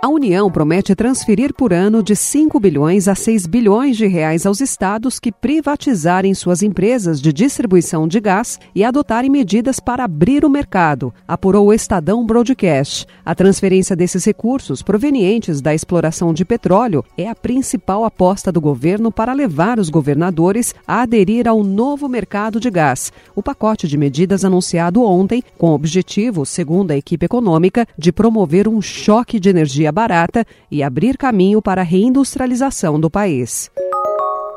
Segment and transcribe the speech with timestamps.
[0.00, 4.60] A União promete transferir por ano de 5 bilhões a 6 bilhões de reais aos
[4.60, 10.48] estados que privatizarem suas empresas de distribuição de gás e adotarem medidas para abrir o
[10.48, 13.08] mercado, apurou o Estadão Broadcast.
[13.24, 19.10] A transferência desses recursos provenientes da exploração de petróleo é a principal aposta do governo
[19.10, 23.12] para levar os governadores a aderir ao novo mercado de gás.
[23.34, 28.68] O pacote de medidas anunciado ontem, com o objetivo, segundo a equipe econômica, de promover
[28.68, 33.70] um choque de energia barata e abrir caminho para a reindustrialização do país.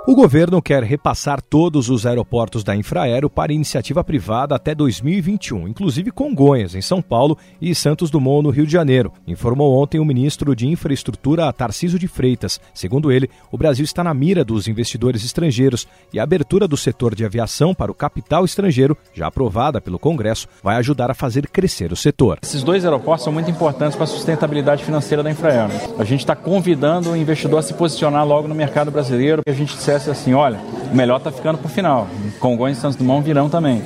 [0.08, 6.10] O governo quer repassar todos os aeroportos da Infraero para iniciativa privada até 2021, inclusive
[6.10, 10.56] Congonhas, em São Paulo, e Santos Dumont, no Rio de Janeiro, informou ontem o ministro
[10.56, 12.60] de Infraestrutura Tarciso de Freitas.
[12.74, 17.14] Segundo ele, o Brasil está na mira dos investidores estrangeiros e a abertura do setor
[17.14, 21.92] de aviação para o capital estrangeiro, já aprovada pelo Congresso, vai ajudar a fazer crescer
[21.94, 22.40] o setor.
[22.42, 25.72] Esses dois aeroportos são muito importantes para a sustentabilidade financeira da Infraero.
[26.00, 29.78] A gente está convidando o investidor a se posicionar logo no mercado brasileiro, a gente
[29.92, 30.60] dissesse assim, olha,
[30.92, 32.08] o melhor está ficando para o final.
[32.40, 33.84] Congonhas e Santos Dumont virão também.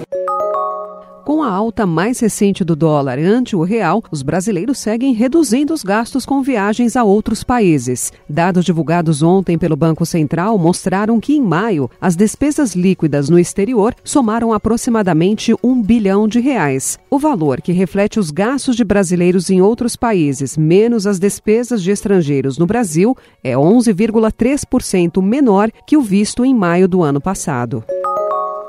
[1.26, 5.82] Com a alta mais recente do dólar ante o real, os brasileiros seguem reduzindo os
[5.82, 8.14] gastos com viagens a outros países.
[8.30, 13.96] Dados divulgados ontem pelo Banco Central mostraram que, em maio, as despesas líquidas no exterior
[14.04, 17.00] somaram aproximadamente um bilhão de reais.
[17.10, 21.90] O valor, que reflete os gastos de brasileiros em outros países, menos as despesas de
[21.90, 27.84] estrangeiros no Brasil, é 11,3% menor que o visto em maio do ano passado.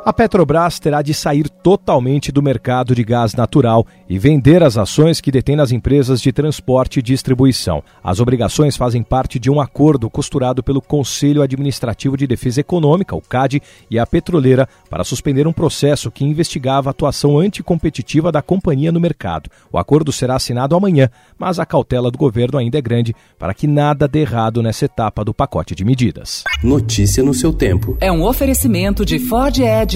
[0.07, 5.21] A Petrobras terá de sair totalmente do mercado de gás natural e vender as ações
[5.21, 7.83] que detém nas empresas de transporte e distribuição.
[8.05, 13.21] As obrigações fazem parte de um acordo costurado pelo Conselho Administrativo de Defesa Econômica, o
[13.21, 18.93] CAD, e a petroleira para suspender um processo que investigava a atuação anticompetitiva da companhia
[18.93, 19.51] no mercado.
[19.73, 23.67] O acordo será assinado amanhã, mas a cautela do governo ainda é grande para que
[23.67, 26.45] nada dê errado nessa etapa do pacote de medidas.
[26.63, 27.99] Notícia no seu tempo.
[28.01, 29.96] É um oferecimento de Ford Edge